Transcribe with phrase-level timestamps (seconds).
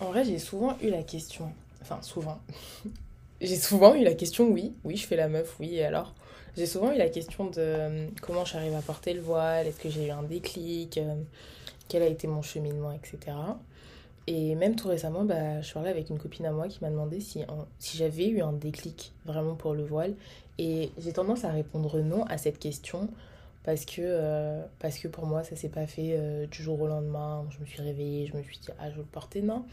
[0.00, 1.52] En vrai, j'ai souvent eu la question.
[1.82, 2.38] Enfin, souvent.
[3.40, 4.74] j'ai souvent eu la question, oui.
[4.84, 6.14] Oui, je fais la meuf, oui, et alors?
[6.56, 9.88] J'ai souvent eu la question de euh, comment j'arrive à porter le voile, est-ce que
[9.88, 11.14] j'ai eu un déclic, euh,
[11.88, 13.36] quel a été mon cheminement, etc.
[14.26, 17.20] Et même tout récemment, bah, je parlais avec une copine à moi qui m'a demandé
[17.20, 17.44] si,
[17.78, 20.14] si j'avais eu un déclic vraiment pour le voile.
[20.58, 23.08] Et j'ai tendance à répondre non à cette question
[23.64, 26.86] parce que, euh, parce que pour moi, ça s'est pas fait euh, du jour au
[26.86, 27.46] lendemain.
[27.50, 29.42] Je me suis réveillée, je me suis dit, ah, je veux le porter.
[29.42, 29.64] Non.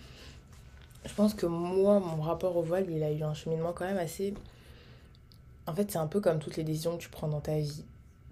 [1.06, 3.98] Je pense que moi, mon rapport au voile, il a eu un cheminement quand même
[3.98, 4.34] assez.
[5.68, 7.84] En fait, c'est un peu comme toutes les décisions que tu prends dans ta vie.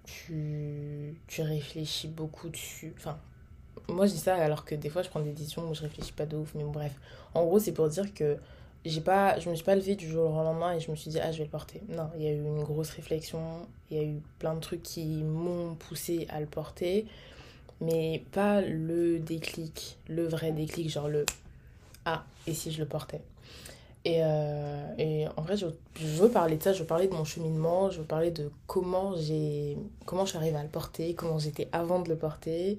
[0.04, 2.92] Tu, tu réfléchis beaucoup dessus.
[2.98, 3.16] Enfin,
[3.88, 6.12] moi, je dis ça alors que des fois, je prends des décisions où je réfléchis
[6.12, 6.54] pas de ouf.
[6.54, 6.94] Mais bon, bref.
[7.32, 8.38] En gros, c'est pour dire que
[8.84, 11.10] j'ai pas je me suis pas levée du jour au lendemain et je me suis
[11.10, 11.80] dit ah je vais le porter.
[11.88, 13.40] Non il y a eu une grosse réflexion
[13.90, 17.06] il y a eu plein de trucs qui m'ont poussé à le porter
[17.80, 21.24] mais pas le déclic le vrai déclic genre le
[22.04, 23.22] ah et si je le portais?
[24.06, 25.66] Et, euh, en vrai je,
[25.98, 28.50] je, veux parler de ça je veux parler de mon cheminement je veux parler de
[28.66, 32.78] comment j'ai comment j'arrive à le porter comment j'étais avant de le porter.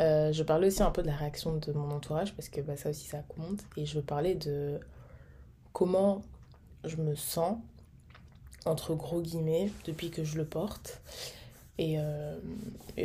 [0.00, 2.76] Euh, je parler aussi un peu de la réaction de mon entourage parce que bah,
[2.76, 3.60] ça aussi ça compte.
[3.76, 4.78] Et je veux parler de
[5.76, 6.22] comment
[6.84, 7.58] je me sens,
[8.64, 11.02] entre gros guillemets, depuis que je le porte.
[11.76, 12.34] Et, euh,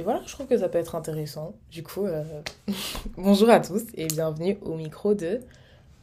[0.03, 1.53] voilà, je trouve que ça peut être intéressant.
[1.69, 2.23] Du coup, euh,
[3.17, 5.41] bonjour à tous et bienvenue au micro de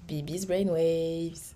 [0.07, 1.55] Bibi's Brainwaves.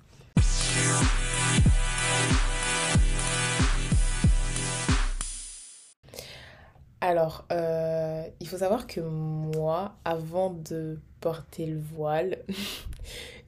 [7.03, 12.39] Alors, euh, il faut savoir que moi, avant de porter le voile,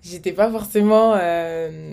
[0.04, 1.90] j'étais pas forcément euh,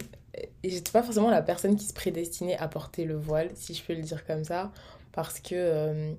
[0.63, 3.93] j'étais pas forcément la personne qui se prédestinait à porter le voile si je peux
[3.93, 4.71] le dire comme ça
[5.11, 6.13] parce que euh,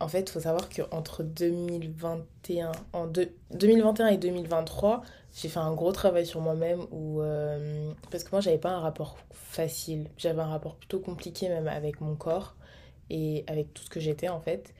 [0.00, 5.02] en fait il faut savoir que entre 2021 en 2021 et 2023
[5.34, 8.78] j'ai fait un gros travail sur moi-même où euh, parce que moi j'avais pas un
[8.80, 10.08] rapport facile.
[10.16, 12.54] J'avais un rapport plutôt compliqué même avec mon corps
[13.10, 14.72] et avec tout ce que j'étais en fait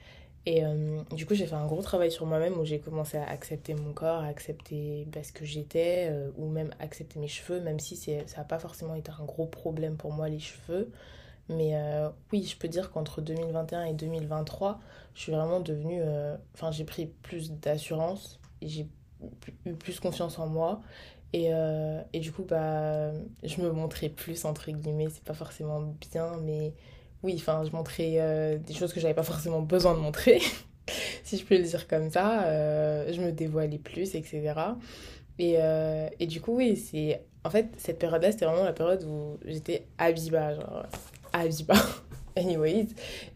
[0.45, 3.27] et euh, du coup, j'ai fait un gros travail sur moi-même où j'ai commencé à
[3.27, 7.59] accepter mon corps, à accepter bah, ce que j'étais, euh, ou même accepter mes cheveux,
[7.61, 10.91] même si ça n'a pas forcément été un gros problème pour moi, les cheveux.
[11.49, 14.79] Mais euh, oui, je peux dire qu'entre 2021 et 2023,
[15.15, 16.01] je suis vraiment devenue.
[16.53, 18.87] Enfin, j'ai pris plus d'assurance j'ai
[19.65, 20.81] eu plus confiance en moi.
[21.33, 21.49] Et,
[22.13, 23.11] et du coup, bah,
[23.43, 25.09] je me montrais plus, entre guillemets.
[25.09, 26.73] C'est pas forcément bien, mais
[27.25, 30.39] oui, enfin, je montrais euh, des choses que j'avais pas forcément besoin de montrer,
[31.23, 32.43] si je peux le dire comme ça.
[32.43, 34.53] Euh, je me dévoilais plus, etc.
[35.39, 37.23] Et, euh, et du coup, oui, c'est.
[37.43, 40.83] En fait, cette période-là, c'était vraiment la période où j'étais Abiba, genre.
[41.33, 41.73] Abiba.
[42.37, 42.87] Anyways.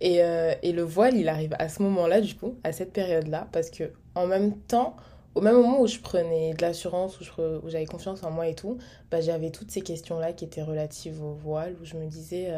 [0.02, 3.70] Et, et le voile, il arrive à ce moment-là, du coup, à cette période-là, parce
[3.70, 4.98] que en même temps,
[5.36, 7.24] au même moment où je prenais de l'assurance, où,
[7.70, 8.78] j'avais confiance en moi et tout,
[9.10, 12.52] bah, j'avais toutes ces questions-là qui étaient relatives au voile, où je me disais,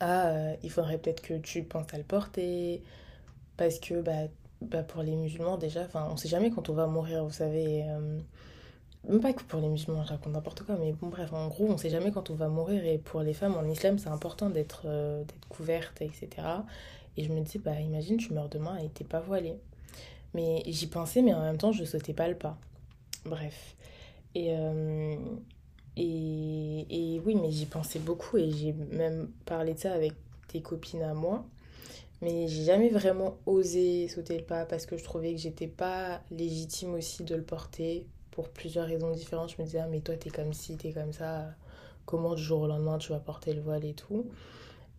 [0.00, 2.82] ah, euh, il faudrait peut-être que tu penses à le porter,
[3.56, 4.28] parce que bah,
[4.62, 7.84] bah pour les musulmans déjà, enfin on sait jamais quand on va mourir, vous savez.
[7.86, 8.18] Euh,
[9.08, 11.66] même pas que pour les musulmans, je raconte n'importe quoi, mais bon bref, en gros,
[11.66, 14.50] on sait jamais quand on va mourir, et pour les femmes en islam, c'est important
[14.50, 16.28] d'être euh, couverte, etc.
[17.16, 19.56] Et je me dis, bah imagine, tu meurs demain et t'es pas voilée.
[20.34, 22.58] Mais j'y pensais, mais en même temps, je sautais pas le pas.
[23.24, 23.76] Bref.
[24.34, 24.54] Et,
[26.02, 30.14] et, et oui, mais j'y pensais beaucoup et j'ai même parlé de ça avec
[30.50, 31.44] des copines à moi.
[32.22, 36.22] Mais j'ai jamais vraiment osé sauter le pas parce que je trouvais que j'étais pas
[36.30, 39.50] légitime aussi de le porter pour plusieurs raisons différentes.
[39.50, 41.46] Je me disais, ah, mais toi, t'es comme ci, t'es comme ça.
[42.06, 44.26] Comment du jour au lendemain tu vas porter le voile et tout.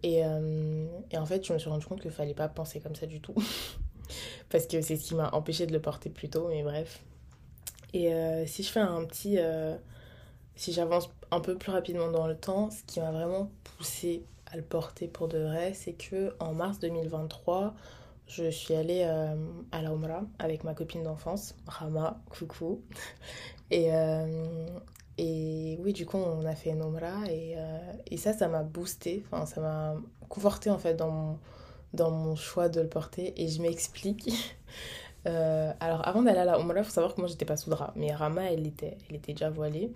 [0.03, 2.95] Et, euh, et en fait, je me suis rendu compte qu'il fallait pas penser comme
[2.95, 3.35] ça du tout.
[4.49, 7.03] parce que c'est ce qui m'a empêché de le porter plus tôt, mais bref.
[7.93, 9.39] Et euh, si je fais un petit.
[9.39, 9.75] Euh,
[10.61, 14.57] si j'avance un peu plus rapidement dans le temps, ce qui m'a vraiment poussé à
[14.57, 17.73] le porter pour de vrai, c'est que en mars 2023,
[18.27, 19.35] je suis allée euh,
[19.71, 22.79] à la Omra avec ma copine d'enfance, Rama, coucou.
[23.71, 24.67] Et, euh,
[25.17, 28.63] et oui, du coup, on a fait une Omra et, euh, et ça, ça m'a
[28.63, 29.95] boosté, enfin, ça m'a
[30.27, 31.39] conforté en fait dans mon,
[31.93, 33.33] dans mon choix de le porter.
[33.41, 34.29] Et je m'explique.
[35.25, 37.93] alors, avant d'aller à la Omra, il faut savoir que moi, j'étais pas sous drap,
[37.95, 39.89] mais Rama, elle était, elle était déjà voilée.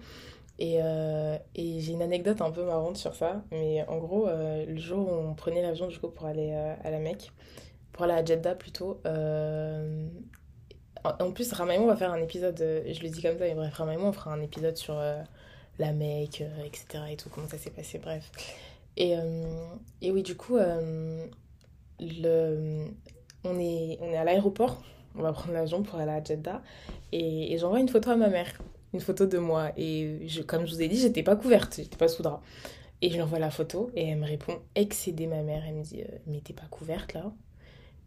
[0.57, 3.43] Et, euh, et j'ai une anecdote un peu marrante sur ça.
[3.51, 6.75] Mais en gros, euh, le jour où on prenait l'avion du coup pour aller euh,
[6.83, 7.31] à la Mecque,
[7.91, 9.01] pour aller à Jeddah plutôt,
[11.19, 13.43] en plus, Rama et moi, on va faire un épisode, je le dis comme ça,
[13.45, 14.99] mais bref, Rama et moi, on fera un épisode sur
[15.77, 17.03] la Mecque, etc.
[17.11, 18.31] et tout, comment ça s'est passé, bref.
[18.97, 19.15] Et,
[20.01, 20.57] et oui, du coup,
[21.99, 22.85] le,
[23.43, 24.81] on, est, on est à l'aéroport
[25.17, 26.61] on va prendre l'avion pour aller à Jeddah.
[27.11, 28.51] Et j'envoie une photo à ma mère,
[28.95, 29.71] une photo de moi.
[29.77, 32.41] Et je, comme je vous ai dit, j'étais pas couverte, j'étais pas sous drap.
[33.01, 35.63] Et je lui envoie la photo et elle me répond excédé ma mère.
[35.67, 37.31] Elle me dit euh, Mais t'es pas couverte là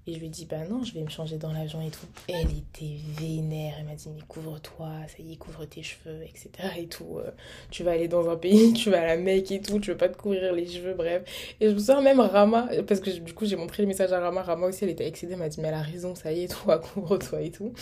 [0.08, 2.06] et je lui dis, bah non, je vais me changer dans l'avion et tout.
[2.28, 3.74] Elle était vénère.
[3.78, 6.50] Elle m'a dit, mais couvre-toi, ça y est, couvre tes cheveux, etc.
[6.78, 7.18] Et tout.
[7.18, 7.30] Euh,
[7.70, 9.98] tu vas aller dans un pays, tu vas à la Mecque et tout, tu veux
[9.98, 11.56] pas te couvrir les cheveux, bref.
[11.60, 14.18] Et je me sens même Rama, parce que du coup, j'ai montré le message à
[14.18, 14.40] Rama.
[14.40, 15.34] Rama aussi, elle était excédée.
[15.34, 17.74] Elle m'a dit, mais elle a raison, ça y est, toi, couvre-toi et tout.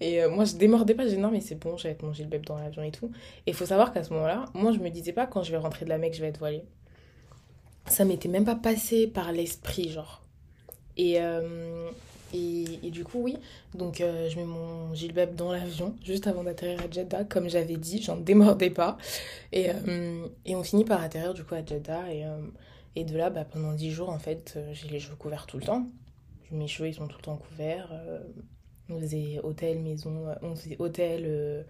[0.00, 1.04] Et euh, moi, je démordais pas.
[1.04, 3.10] J'ai dit, non, mais c'est bon, je vais être mon gilbeb dans l'avion et tout.
[3.46, 5.84] Et faut savoir qu'à ce moment-là, moi, je me disais pas, quand je vais rentrer
[5.84, 6.64] de la Mecque, je vais être voilée.
[7.86, 10.25] Ça m'était même pas passé par l'esprit, genre.
[10.96, 11.90] Et, euh,
[12.32, 13.36] et, du coup, oui,
[13.74, 17.76] donc euh, je mets mon gilbeb dans l'avion juste avant d'atterrir à Jeddah, comme j'avais
[17.76, 18.96] dit, j'en démordais pas.
[19.52, 22.12] Et, euh, et, on finit par atterrir du coup à Jeddah.
[22.12, 22.24] Et,
[22.96, 25.64] et de là, bah, pendant 10 jours, en fait, j'ai les cheveux couverts tout le
[25.64, 25.86] temps.
[26.50, 27.90] Mes cheveux, ils sont tout le temps couverts.
[28.88, 31.66] on faisait hôtel, maison, on faisait hôtel,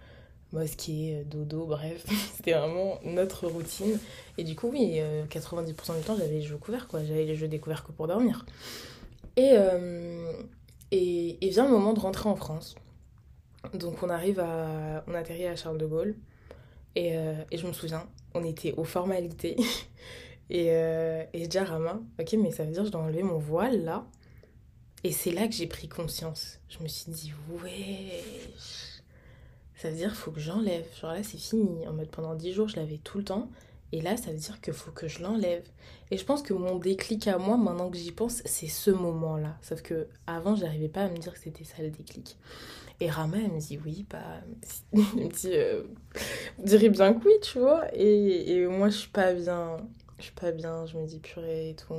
[0.53, 2.05] mosquée, dodo, bref.
[2.37, 3.99] C'était vraiment notre routine.
[4.39, 5.01] Et du coup, oui,
[5.31, 7.05] 90% du temps, j'avais les cheveux couverts, quoi.
[7.05, 8.45] J'avais les cheveux découverts que pour dormir.
[9.37, 10.33] Et, euh,
[10.91, 12.75] et, vient le moment de rentrer en France.
[13.75, 15.05] Donc on arrive à...
[15.07, 16.17] On atterrit à Charles de Gaulle.
[16.95, 19.57] Et, euh, et je me souviens, on était aux formalités.
[20.51, 23.03] et, euh, et je dis à Rama, ok, mais ça veut dire que je dois
[23.03, 24.07] enlever mon voile là.
[25.05, 26.59] Et c'est là que j'ai pris conscience.
[26.69, 28.23] Je me suis dit, ouais,
[29.77, 30.87] ça veut dire faut que j'enlève.
[31.01, 31.87] Genre là, c'est fini.
[31.87, 33.51] En mode pendant 10 jours, je l'avais tout le temps.
[33.93, 35.65] Et là, ça veut dire qu'il faut que je l'enlève.
[36.11, 39.57] Et je pense que mon déclic à moi, maintenant que j'y pense, c'est ce moment-là.
[39.63, 42.37] Sauf que avant, j'arrivais pas à me dire que c'était ça le déclic.
[43.01, 44.41] Et Rama, elle me dit oui, bah.
[44.93, 45.85] Elle me dit, euh,
[46.59, 47.85] direz bien que oui, tu vois.
[47.95, 49.77] Et, et moi, je suis pas bien.
[50.19, 51.95] Je suis pas bien, je me dis purée et tout.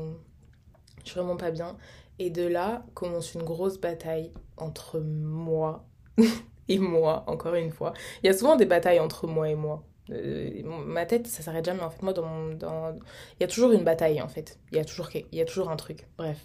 [1.04, 1.78] Je suis vraiment pas bien.
[2.20, 5.86] Et de là commence une grosse bataille entre moi
[6.68, 7.94] et moi, encore une fois.
[8.24, 9.87] Il y a souvent des batailles entre moi et moi.
[10.10, 11.82] Euh, ma tête, ça s'arrête jamais.
[11.82, 12.94] En fait, moi, dans, dans...
[12.94, 14.58] il y a toujours une bataille, en fait.
[14.72, 16.08] Il y a toujours, il y a toujours un truc.
[16.18, 16.40] Bref.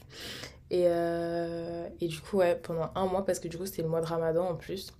[0.70, 3.88] Et, euh, et du coup, ouais, pendant un mois, parce que du coup, c'était le
[3.88, 4.93] mois de ramadan en plus.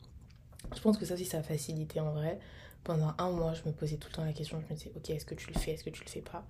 [0.75, 2.38] Je pense que ça aussi, ça a facilité en vrai.
[2.85, 4.61] Pendant un mois, je me posais tout le temps la question.
[4.61, 6.44] Je me disais, ok, est-ce que tu le fais, est-ce que tu le fais pas?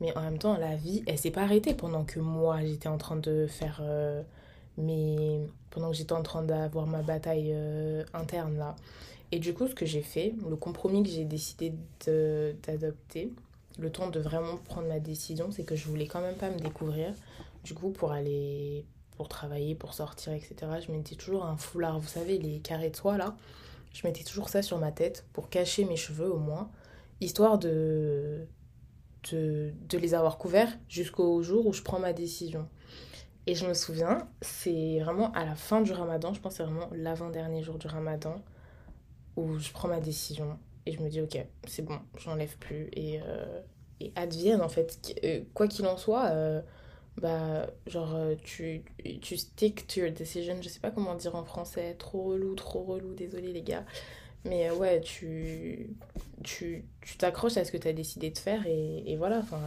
[0.00, 2.98] Mais en même temps, la vie, elle s'est pas arrêtée pendant que moi, j'étais en
[2.98, 4.22] train de faire euh,
[4.76, 5.40] mes.
[5.70, 7.54] Pendant que j'étais en train d'avoir ma bataille
[8.14, 8.76] interne là.
[9.30, 11.74] Et du coup, ce que j'ai fait, le compromis que j'ai décidé
[12.66, 13.32] d'adopter,
[13.78, 16.58] le temps de vraiment prendre ma décision, c'est que je voulais quand même pas me
[16.58, 17.12] découvrir.
[17.64, 18.86] Du coup, pour aller,
[19.16, 21.98] pour travailler, pour sortir, etc., je mettais toujours un foulard.
[21.98, 23.36] Vous savez, les carrés de soie là,
[23.92, 26.70] je mettais toujours ça sur ma tête pour cacher mes cheveux au moins,
[27.20, 28.46] histoire de,
[29.30, 32.68] de, de les avoir couverts jusqu'au jour où je prends ma décision.
[33.46, 36.90] Et je me souviens, c'est vraiment à la fin du ramadan, je pense c'est vraiment
[36.92, 38.42] l'avant-dernier jour du ramadan
[39.38, 43.20] où je prends ma décision et je me dis ok c'est bon j'enlève plus et,
[43.22, 43.60] euh,
[44.14, 45.14] advienne en fait.
[45.24, 46.60] Euh, quoi qu'il en soit euh,
[47.16, 48.84] bah genre tu,
[49.20, 52.82] tu stick to your decision je sais pas comment dire en français trop relou trop
[52.82, 53.84] relou désolé les gars
[54.44, 55.90] mais ouais tu
[56.44, 56.84] tu
[57.18, 59.60] t'accroches à ce que tu as décidé de faire et, voilà enfin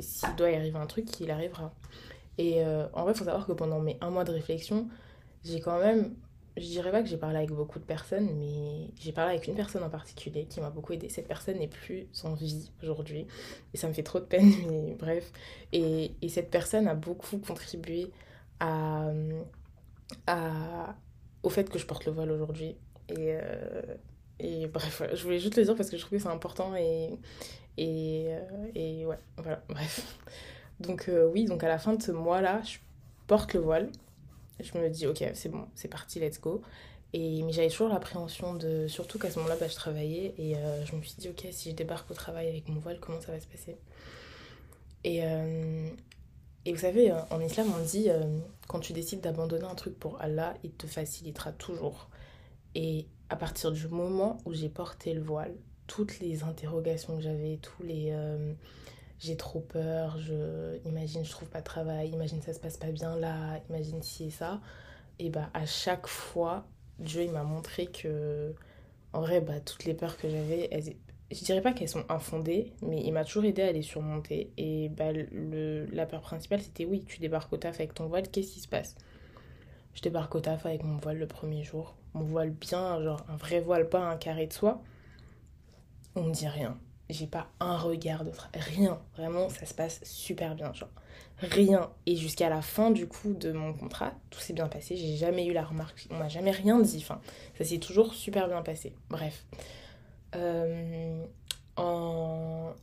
[0.00, 1.74] s'il doit y arriver un truc il arrivera.
[2.38, 4.88] Et en vrai faut savoir que pendant mes un mois de réflexion
[5.44, 6.14] j'ai quand même
[6.56, 9.54] je dirais pas que j'ai parlé avec beaucoup de personnes, mais j'ai parlé avec une
[9.54, 11.08] personne en particulier qui m'a beaucoup aidé.
[11.08, 13.26] Cette personne n'est plus en vie aujourd'hui
[13.72, 15.32] et ça me fait trop de peine, mais bref.
[15.72, 18.10] Et, et cette personne a beaucoup contribué
[21.42, 22.76] au fait que je porte le voile aujourd'hui.
[23.08, 26.74] Et, euh, bref, je voulais juste le dire parce que je trouve que c'est important
[26.76, 27.18] et,
[27.76, 30.18] et, euh, et ouais, voilà, bref.
[30.80, 32.78] Donc euh, oui, donc à la fin de ce mois-là, je
[33.26, 33.90] porte le voile
[34.62, 36.62] je me dis, ok, c'est bon, c'est parti, let's go.
[37.12, 38.86] Et, mais j'avais toujours l'appréhension de.
[38.86, 41.70] Surtout qu'à ce moment-là, bah, je travaillais et euh, je me suis dit, ok, si
[41.70, 43.76] je débarque au travail avec mon voile, comment ça va se passer?
[45.02, 45.88] Et, euh,
[46.64, 48.08] et vous savez, euh, en islam, on dit,
[48.68, 52.10] quand tu décides d'abandonner un truc pour Allah, il te facilitera toujours.
[52.74, 55.54] Et à partir du moment où j'ai porté le voile,
[55.86, 58.12] toutes les interrogations que j'avais, tous les
[59.20, 62.90] j'ai trop peur, je imagine je trouve pas de travail, imagine ça se passe pas
[62.90, 64.60] bien là, imagine si et ça.
[65.18, 66.66] Et bah à chaque fois,
[66.98, 68.54] Dieu il m'a montré que
[69.12, 70.70] en vrai bah toutes les peurs que j'avais,
[71.30, 74.52] je dirais pas qu'elles sont infondées, mais il m'a toujours aidé à les surmonter.
[74.56, 78.52] Et bah la peur principale c'était oui, tu débarques au taf avec ton voile, qu'est-ce
[78.54, 78.96] qui se passe?
[79.94, 83.36] Je débarque au taf avec mon voile le premier jour, mon voile bien, genre un
[83.36, 84.82] vrai voile, pas un carré de soie.
[86.16, 86.78] On me dit rien
[87.12, 89.00] j'ai pas un regard de rien.
[89.16, 90.90] Vraiment, ça se passe super bien, genre
[91.38, 91.90] rien.
[92.06, 94.96] Et jusqu'à la fin du coup de mon contrat, tout s'est bien passé.
[94.96, 96.98] J'ai jamais eu la remarque, on m'a jamais rien dit.
[96.98, 97.20] Enfin,
[97.58, 98.94] ça s'est toujours super bien passé.
[99.08, 99.44] Bref.
[100.36, 101.24] Euh,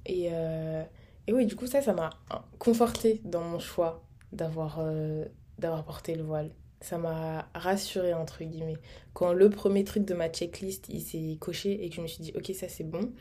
[0.05, 0.83] et, euh,
[1.27, 2.09] et oui, du coup, ça, ça m'a
[2.57, 5.25] conforté dans mon choix d'avoir euh,
[5.59, 6.51] d'avoir porté le voile.
[6.81, 8.77] Ça m'a rassuré entre guillemets.
[9.13, 12.21] Quand le premier truc de ma checklist, il s'est coché et que je me suis
[12.21, 13.11] dit, ok, ça c'est bon,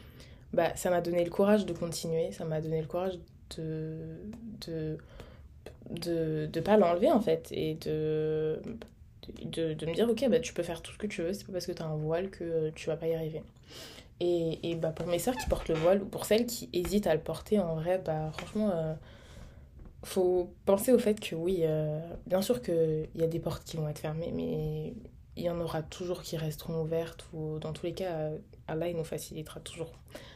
[0.53, 3.19] bah, ça m'a donné le courage de continuer, ça m'a donné le courage
[3.57, 3.99] de,
[4.67, 4.99] de,
[5.91, 8.61] de, de pas l'enlever en fait et de,
[9.45, 11.47] de, de, me dire ok bah tu peux faire tout ce que tu veux c'est
[11.47, 13.43] pas parce que tu as un voile que tu vas pas y arriver.
[14.21, 17.07] Et, et bah pour mes sœurs qui portent le voile ou pour celles qui hésitent
[17.07, 18.95] à le porter en vrai bah franchement euh,
[20.05, 23.77] faut penser au fait que oui euh, bien sûr qu'il y a des portes qui
[23.77, 24.95] vont être fermées mais
[25.37, 28.31] il y en aura toujours qui resteront ouvertes ou dans tous les cas
[28.69, 29.93] Allah il nous facilitera toujours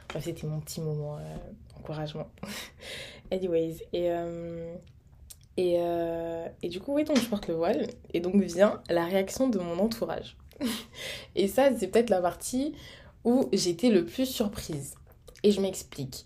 [0.08, 1.18] Bref, c'était mon petit moment
[1.76, 2.28] encouragement
[3.30, 4.10] anyways et
[5.56, 7.86] et, euh, et, du coup, oui, donc je porte le voile.
[8.14, 10.38] Et donc vient la réaction de mon entourage.
[11.34, 12.74] et ça, c'est peut-être la partie
[13.24, 14.94] où j'étais le plus surprise.
[15.42, 16.24] Et je m'explique.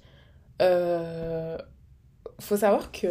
[0.62, 1.58] Euh,
[2.38, 3.08] faut savoir que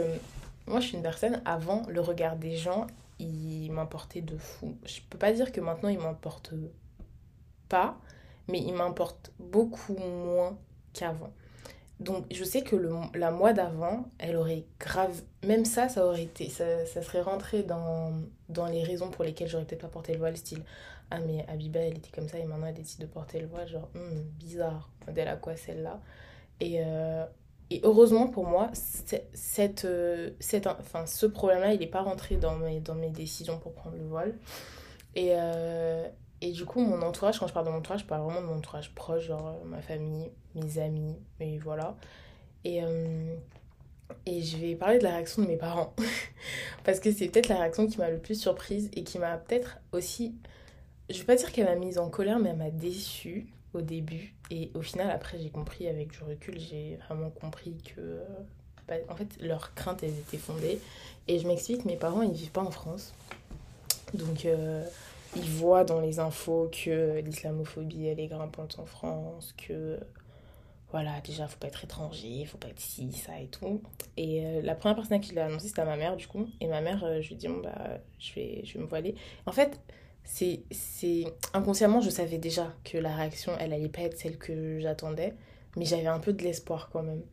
[0.65, 2.87] moi, je suis une personne, avant, le regard des gens,
[3.19, 4.77] il m'importait de fou.
[4.85, 6.53] Je peux pas dire que maintenant, il m'importe
[7.67, 7.97] pas,
[8.47, 10.57] mais il m'importe beaucoup moins
[10.93, 11.31] qu'avant.
[11.99, 12.75] Donc je sais que
[13.15, 15.21] la mois d'avant, elle aurait grave...
[15.45, 16.49] Même ça, ça aurait été...
[16.49, 18.13] Ça, ça serait rentré dans,
[18.49, 20.63] dans les raisons pour lesquelles j'aurais peut-être pas porté le voile, style...
[21.11, 23.67] Ah mais Abiba, elle était comme ça et maintenant elle décide de porter le voile.
[23.67, 24.89] Genre, hmm, bizarre.
[25.05, 25.99] Modèle à quoi celle-là
[26.59, 27.25] et, euh,
[27.69, 32.55] et heureusement pour moi, cette, euh, cette, enfin, ce problème-là, il n'est pas rentré dans
[32.55, 34.33] mes, dans mes décisions pour prendre le voile.
[35.15, 36.07] Et, euh,
[36.43, 38.47] et du coup, mon entourage, quand je parle de mon entourage, je parle vraiment de
[38.47, 41.95] mon entourage proche, genre euh, ma famille, mes amis, et voilà.
[42.65, 43.33] Et, euh,
[44.25, 45.93] et je vais parler de la réaction de mes parents.
[46.83, 49.77] Parce que c'est peut-être la réaction qui m'a le plus surprise et qui m'a peut-être
[49.93, 50.35] aussi.
[51.09, 54.35] Je vais pas dire qu'elle m'a mise en colère, mais elle m'a déçue au début.
[54.51, 58.01] Et au final, après, j'ai compris, avec du recul, j'ai vraiment compris que.
[58.01, 58.23] Euh,
[58.89, 60.81] bah, en fait, leurs craintes, elles étaient fondées.
[61.29, 63.13] Et je m'explique, mes parents, ils vivent pas en France.
[64.13, 64.45] Donc
[65.35, 69.99] ils voient dans les infos que l'islamophobie elle est grimpante en France, que
[70.91, 73.81] voilà, déjà faut pas être étranger, faut pas être ci, ça et tout.
[74.15, 76.47] Et euh, la première personne qui l'a annoncé c'était ma mère du coup.
[76.61, 78.85] Et ma mère, euh, je lui ai dit bon bah je vais, je vais me
[78.85, 79.15] voiler.
[79.47, 79.79] En fait,
[80.23, 80.63] c'est
[81.53, 85.33] inconsciemment je savais déjà que la réaction elle allait pas être celle que j'attendais,
[85.75, 87.23] mais j'avais un peu de l'espoir quand même.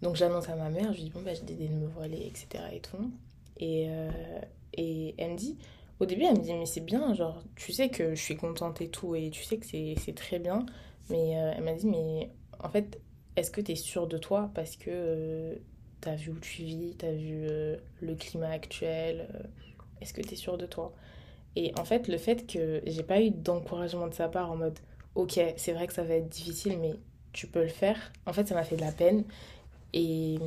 [0.00, 2.26] Donc j'annonce à ma mère, je lui dis bon bah j'ai décidé de me voiler,
[2.26, 2.64] etc.
[2.72, 3.12] et tout.
[3.58, 4.10] Et, euh,
[4.72, 5.58] et elle me dit
[6.00, 8.80] au début, elle me dit, mais c'est bien, genre, tu sais que je suis contente
[8.80, 10.64] et tout, et tu sais que c'est très bien.
[11.10, 13.00] Mais euh, elle m'a dit, mais en fait,
[13.36, 15.54] est-ce que tu es sûre de toi Parce que euh,
[16.00, 19.28] tu as vu où tu vis, tu as vu euh, le climat actuel,
[20.00, 20.94] est-ce que tu es sûre de toi?
[21.54, 24.78] Et en fait, le fait que j'ai pas eu d'encouragement de sa part en mode,
[25.16, 26.94] ok, c'est vrai que ça va être difficile, mais
[27.32, 29.24] tu peux le faire, en fait, ça m'a fait de la peine.
[29.92, 30.38] Et,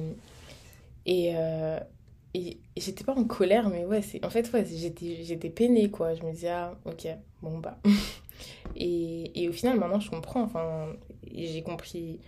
[1.06, 1.36] et
[2.84, 6.14] j'étais pas en colère, mais ouais, c'est en fait, ouais, j'étais, peinée, quoi.
[6.14, 7.08] Je me disais, ah, ok,
[7.42, 7.78] bon, bah.
[8.76, 10.44] et, et au final, maintenant, je comprends.
[10.44, 10.88] Enfin,
[11.34, 12.20] j'ai compris,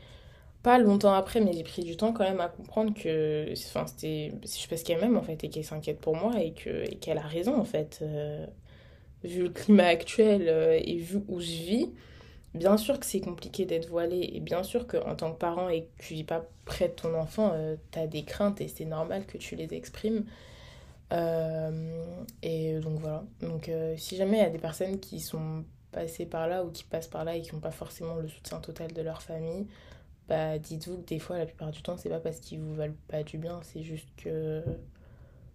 [0.64, 4.32] pas longtemps après, mais j'ai pris du temps quand même à comprendre que, enfin, c'était,
[4.44, 7.58] je parce qu'elle m'aime, en fait, et qu'elle s'inquiète pour moi, et qu'elle a raison,
[7.60, 8.00] en fait.
[8.02, 8.46] Euh,
[9.24, 11.90] vu le climat actuel euh, et vu où je vis,
[12.56, 15.84] bien sûr que c'est compliqué d'être voilé et bien sûr qu'en tant que parent et
[15.84, 18.86] que tu vis pas près de ton enfant, euh, tu as des craintes et c'est
[18.86, 20.26] normal que tu les exprimes.
[21.14, 22.04] Euh,
[22.42, 23.24] et donc voilà.
[23.42, 26.72] Donc euh, si jamais il y a des personnes qui sont passées par là ou
[26.72, 29.68] qui passent par là et qui n'ont pas forcément le soutien total de leur famille,
[30.28, 32.96] bah dites-vous que des fois, la plupart du temps, c'est pas parce qu'ils vous veulent
[33.08, 34.64] pas du bien, c'est juste que.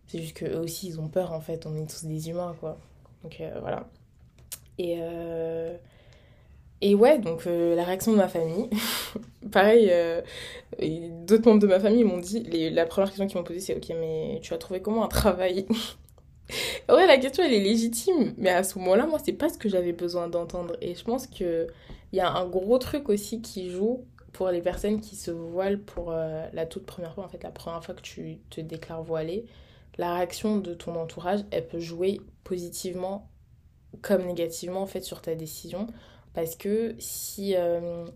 [0.07, 1.67] C'est juste qu'eux aussi, ils ont peur en fait.
[1.67, 2.79] On est tous des humains quoi.
[3.23, 3.89] Donc voilà.
[4.79, 5.01] Et.
[6.83, 8.71] Et ouais, donc euh, la réaction de ma famille,
[9.53, 10.23] pareil, euh,
[11.27, 13.95] d'autres membres de ma famille m'ont dit, la première question qu'ils m'ont posée c'est ok
[14.01, 15.67] mais tu as trouvé comment un travail?
[16.89, 19.69] Ouais la question elle est légitime, mais à ce moment-là moi c'est pas ce que
[19.69, 20.77] j'avais besoin d'entendre.
[20.81, 21.69] Et je pense qu'il
[22.13, 26.11] y a un gros truc aussi qui joue pour les personnes qui se voilent pour
[26.11, 29.47] euh, la toute première fois, en fait la première fois que tu te déclares voilée,
[29.99, 33.29] la réaction de ton entourage elle peut jouer positivement
[34.03, 35.87] comme négativement en fait sur ta décision
[36.35, 38.07] parce que si, euh,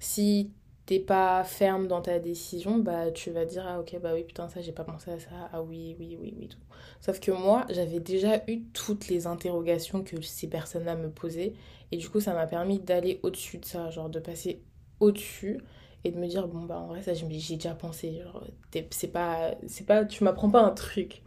[0.00, 0.50] si
[0.86, 4.48] t'es pas ferme dans ta décision, bah tu vas dire ah ok bah oui putain
[4.48, 6.58] ça j'ai pas pensé à ça, ah oui oui oui oui tout.
[7.00, 11.52] Sauf que moi j'avais déjà eu toutes les interrogations que ces personnes-là me posaient
[11.92, 14.62] et du coup ça m'a permis d'aller au-dessus de ça, genre de passer
[15.00, 15.60] au-dessus
[16.04, 18.20] et de me dire, bon, bah en vrai, ça, j'ai déjà pensé.
[18.22, 18.44] Genre,
[18.90, 21.22] c'est pas, c'est pas, tu m'apprends pas un truc.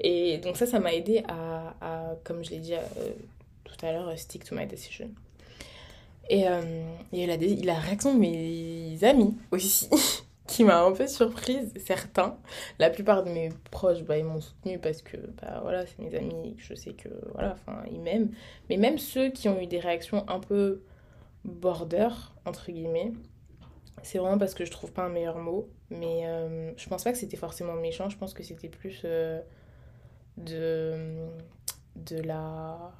[0.00, 2.78] Et donc, ça, ça m'a aidé à, à, comme je l'ai dit euh,
[3.64, 5.10] tout à l'heure, stick to my decision.
[6.30, 9.88] Et euh, il a la, réaction de mes amis aussi.
[10.46, 12.36] qui m'a un peu surprise, certains.
[12.78, 16.14] La plupart de mes proches, bah, ils m'ont soutenu parce que, bah, voilà, c'est mes
[16.14, 17.56] amis, je sais que, voilà,
[17.90, 18.30] ils m'aiment.
[18.68, 20.82] Mais même ceux qui ont eu des réactions un peu
[21.44, 22.08] border,
[22.44, 23.12] entre guillemets,
[24.02, 25.68] c'est vraiment parce que je trouve pas un meilleur mot.
[25.90, 29.40] Mais euh, je pense pas que c'était forcément méchant, je pense que c'était plus euh,
[30.36, 31.28] de,
[31.96, 32.92] de la...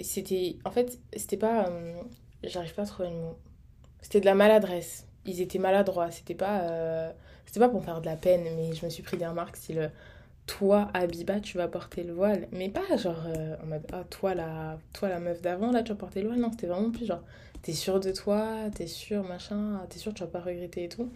[0.00, 0.56] C'était...
[0.64, 1.68] En fait, c'était pas...
[1.68, 1.94] Euh,
[2.42, 3.38] j'arrive pas à trouver le mot.
[4.00, 6.10] C'était de la maladresse ils étaient maladroits.
[6.10, 7.10] C'était pas, euh,
[7.46, 9.90] c'était pas pour faire de la peine, mais je me suis pris des remarques style
[10.46, 12.48] toi, Abiba, tu vas porter le voile.
[12.52, 15.92] Mais pas genre euh, en mode ah, toi, la, toi, la meuf d'avant, là, tu
[15.92, 16.40] vas porter le voile.
[16.40, 17.22] Non, c'était vraiment plus genre
[17.62, 21.10] t'es sûre de toi, t'es sûre, machin, t'es sûre, tu vas pas regretter et tout.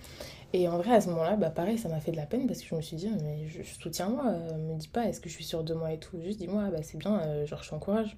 [0.55, 2.63] Et en vrai, à ce moment-là, bah pareil, ça m'a fait de la peine parce
[2.63, 5.35] que je me suis dit, mais je, soutiens-moi, euh, me dis pas est-ce que je
[5.35, 6.19] suis sûre de moi et tout.
[6.23, 8.17] Juste dis-moi, bah c'est bien, genre je t'encourage.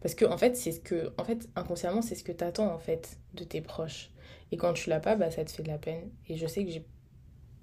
[0.00, 2.78] Parce que en fait, c'est ce que, en fait, inconsciemment, c'est ce que t'attends en
[2.78, 4.10] fait de tes proches.
[4.50, 6.10] Et quand tu l'as pas, bah, ça te fait de la peine.
[6.28, 6.86] Et je sais que j'ai.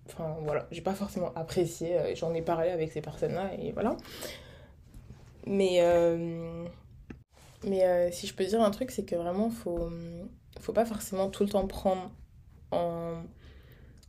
[0.07, 1.97] Enfin, voilà, j'ai pas forcément apprécié.
[1.97, 3.95] Euh, j'en ai parlé avec ces personnes-là, et voilà.
[5.45, 5.81] Mais.
[5.81, 6.65] Euh,
[7.65, 9.89] mais euh, si je peux dire un truc, c'est que vraiment, faut.
[10.59, 12.11] Faut pas forcément tout le temps prendre
[12.71, 13.23] en.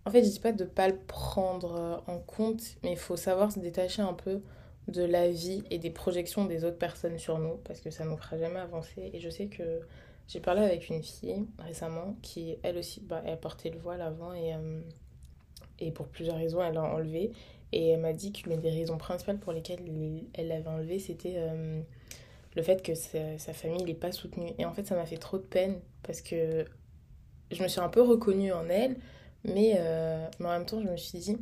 [0.07, 3.53] En fait, je dis pas de pas le prendre en compte, mais il faut savoir
[3.53, 4.43] se détacher un peu
[4.91, 8.17] de la vie et des projections des autres personnes sur nous, parce que ça nous
[8.17, 9.11] fera jamais avancer.
[9.13, 9.81] Et je sais que
[10.29, 14.33] j'ai parlé avec une fille récemment qui, elle aussi, bah, elle portait le voile avant
[14.33, 17.33] et, euh, pour plusieurs raisons, elle l'a enlevé.
[17.73, 19.81] Et elle m'a dit que l'une des raisons principales pour lesquelles
[20.35, 21.81] elle l'avait enlevé, c'était euh,
[22.57, 24.53] le fait que sa, sa famille n'est pas soutenue.
[24.59, 26.65] Et en fait, ça m'a fait trop de peine parce que
[27.51, 28.97] je me suis un peu reconnue en elle,
[29.45, 31.37] mais, euh, mais en même temps, je me suis dit,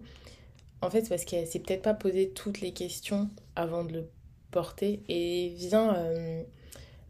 [0.83, 4.09] en fait, parce qu'elle s'est peut-être pas posé toutes les questions avant de le
[4.51, 5.03] porter.
[5.09, 5.95] Et vient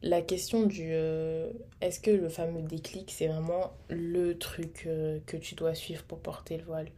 [0.02, 5.36] la question du euh, est-ce que le fameux déclic c'est vraiment le truc euh, que
[5.36, 6.88] tu dois suivre pour porter le voile?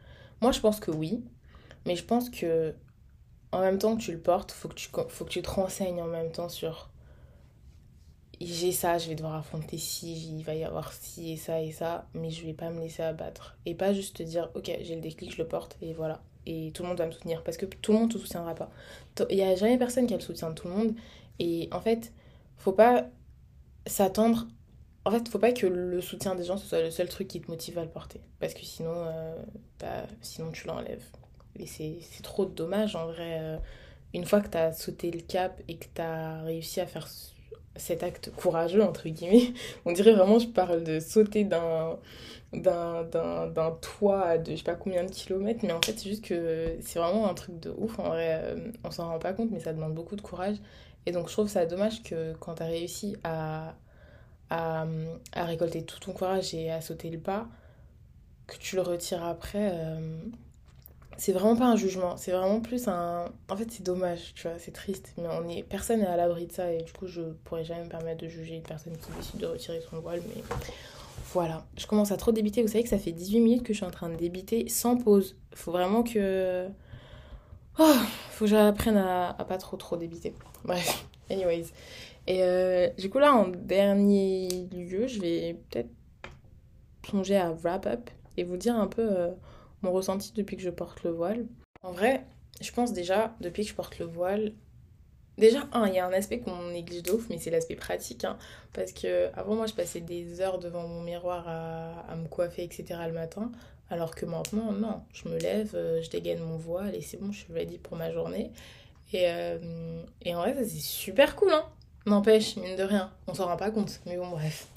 [0.41, 1.25] Moi je pense que oui,
[1.87, 2.75] mais je pense que
[3.53, 6.03] en même temps que tu le portes, faut que tu faut que tu te renseignes
[6.03, 6.91] en même temps sur
[8.41, 11.73] j'ai ça, je vais devoir affronter ci, il va y avoir ci et ça et
[11.73, 14.95] ça, mais je vais pas me laisser abattre et pas juste te dire OK, j'ai
[14.95, 16.23] le déclic, je le porte et voilà.
[16.47, 18.71] Et tout le monde va me soutenir parce que tout le monde te soutiendra pas.
[19.29, 20.95] Il y a jamais personne qui a le soutien de tout le monde
[21.39, 22.13] et en fait,
[22.57, 23.07] faut pas
[23.87, 24.47] s'attendre.
[25.05, 27.41] En fait, faut pas que le soutien des gens ce soit le seul truc qui
[27.41, 28.21] te motive à le porter.
[28.39, 29.35] Parce que sinon, euh,
[29.79, 31.05] bah, sinon tu l'enlèves.
[31.59, 33.39] Et c'est trop dommage en vrai.
[33.41, 33.59] Euh,
[34.13, 37.09] une fois que tu as sauté le cap et que tu as réussi à faire
[37.81, 39.53] cet acte courageux, entre guillemets,
[39.85, 41.99] on dirait vraiment, je parle de sauter d'un
[42.53, 46.77] d'un toit de je sais pas combien de kilomètres, mais en fait, c'est juste que
[46.81, 47.99] c'est vraiment un truc de ouf.
[48.01, 50.57] En vrai, euh, on s'en rend pas compte, mais ça demande beaucoup de courage.
[51.07, 53.75] Et donc je trouve ça dommage que quand tu as réussi à,
[55.35, 57.49] récolter tout ton courage et à sauter le pas,
[58.47, 60.19] que tu le retires après, euh,
[61.21, 63.27] c'est vraiment pas un jugement, c'est vraiment plus un...
[63.51, 65.63] En fait c'est dommage, tu vois, c'est triste, mais on est...
[65.63, 68.29] personne n'est à l'abri de ça et du coup je pourrais jamais me permettre de
[68.29, 70.43] juger une personne qui décide de retirer son voile, mais
[71.35, 71.67] voilà.
[71.77, 73.87] Je commence à trop débiter, vous savez que ça fait 18 minutes que je suis
[73.87, 75.37] en train de débiter sans pause.
[75.55, 76.69] Faut vraiment que...
[77.79, 77.95] Oh,
[78.31, 80.33] faut que j'apprenne à, pas trop trop débiter.
[80.65, 81.67] Bref, anyways.
[82.27, 85.91] Et euh, du coup, là, en dernier lieu, je vais peut-être
[87.03, 89.31] plonger à wrap up et vous dire un peu euh,
[89.83, 91.47] mon ressenti depuis que je porte le voile.
[91.83, 92.25] En vrai,
[92.61, 94.53] je pense déjà, depuis que je porte le voile,
[95.39, 98.25] déjà, il y a un aspect qu'on néglige de ouf, mais c'est l'aspect pratique.
[98.25, 98.39] Hein,
[98.73, 103.01] parce que avant, moi, je passais des heures devant mon miroir à, me coiffer, etc.
[103.07, 103.51] le matin.
[103.89, 107.33] Alors que maintenant, non, je me lève, euh, je dégaine mon voile et c'est bon,
[107.33, 108.53] je suis ready pour ma journée.
[109.13, 111.65] Et, euh, et en vrai, ça c'est super cool, hein.
[112.07, 114.01] N'empêche, mine de rien, on s'en rend pas compte.
[114.07, 114.69] Mais bon, bref.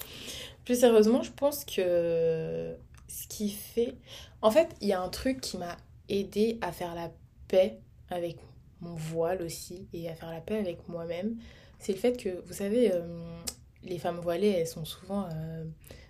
[0.64, 2.74] Plus sérieusement, je pense que
[3.14, 3.94] ce qui fait.
[4.42, 5.76] En fait, il y a un truc qui m'a
[6.08, 7.10] aidé à faire la
[7.48, 7.78] paix
[8.10, 8.36] avec
[8.80, 11.36] mon voile aussi et à faire la paix avec moi-même.
[11.78, 13.02] C'est le fait que, vous savez, euh,
[13.82, 15.28] les femmes voilées, elles sont souvent.
[15.32, 15.64] Euh,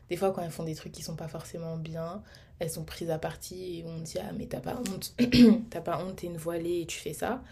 [0.08, 2.22] des fois, quand elles font des trucs qui sont pas forcément bien,
[2.58, 5.14] elles sont prises à partie et on dit Ah, mais t'as pas honte,
[5.70, 7.42] t'as pas honte, t'es une voilée et tu fais ça.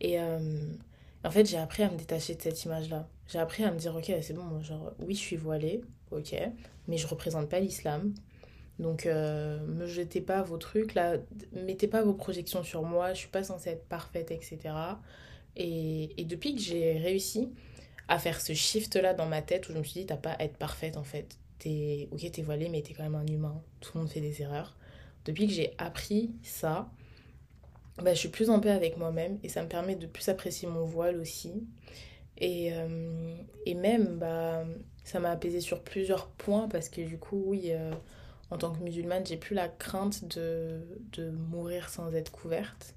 [0.00, 0.38] Et euh,
[1.24, 3.08] en fait, j'ai appris à me détacher de cette image-là.
[3.28, 6.34] J'ai appris à me dire, ok, c'est bon, genre, oui, je suis voilée, ok,
[6.88, 8.14] mais je représente pas l'islam.
[8.78, 11.16] Donc, euh, me jetez pas vos trucs, là,
[11.52, 14.58] mettez pas vos projections sur moi, je suis pas censée être parfaite, etc.
[15.56, 17.50] Et, et depuis que j'ai réussi
[18.08, 20.44] à faire ce shift-là dans ma tête, où je me suis dit, t'as pas à
[20.44, 21.38] être parfaite, en fait.
[21.58, 23.62] t'es ok, t'es voilé, mais t'es quand même un humain.
[23.80, 24.76] Tout le monde fait des erreurs.
[25.24, 26.90] Depuis que j'ai appris ça,
[28.02, 30.68] bah, je suis plus en paix avec moi-même et ça me permet de plus apprécier
[30.68, 31.66] mon voile aussi.
[32.38, 34.64] Et, euh, et même, bah,
[35.04, 37.92] ça m'a apaisé sur plusieurs points parce que du coup, oui, euh,
[38.50, 40.80] en tant que musulmane, j'ai plus la crainte de,
[41.12, 42.94] de mourir sans être couverte.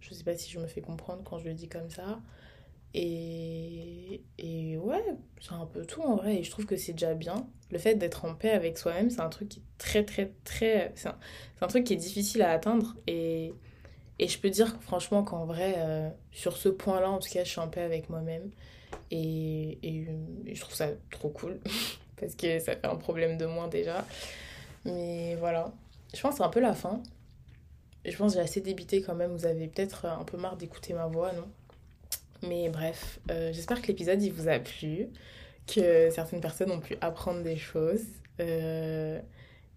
[0.00, 2.20] Je sais pas si je me fais comprendre quand je le dis comme ça.
[2.92, 5.04] Et, et ouais,
[5.40, 6.36] c'est un peu tout en vrai.
[6.38, 7.46] Et je trouve que c'est déjà bien.
[7.70, 10.92] Le fait d'être en paix avec soi-même, c'est un truc qui est très, très, très.
[10.96, 11.18] C'est un,
[11.60, 12.96] un, truc qui est difficile à atteindre.
[13.06, 13.54] Et,
[14.18, 17.50] et je peux dire franchement qu'en vrai, euh, sur ce point-là, en tout cas, je
[17.50, 18.50] suis en paix avec moi-même.
[19.10, 20.06] Et, et,
[20.46, 21.60] et, je trouve ça trop cool.
[22.20, 24.04] parce que ça fait un problème de moins déjà.
[24.84, 25.72] Mais voilà.
[26.14, 27.02] Je pense que c'est un peu la fin.
[28.04, 29.32] Je pense que j'ai assez débité quand même.
[29.32, 31.48] Vous avez peut-être un peu marre d'écouter ma voix, non?
[32.42, 35.08] Mais bref, euh, j'espère que l'épisode il vous a plu,
[35.66, 38.04] que certaines personnes ont pu apprendre des choses.
[38.40, 39.20] Euh,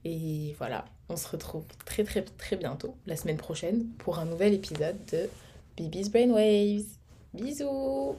[0.05, 4.53] et voilà, on se retrouve très très très bientôt, la semaine prochaine, pour un nouvel
[4.53, 5.29] épisode de
[5.75, 6.85] Bibi's Brainwaves.
[7.33, 8.15] Bisous